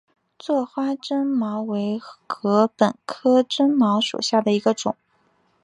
[0.39, 4.97] 座花针茅为禾本科针茅属下的一个种。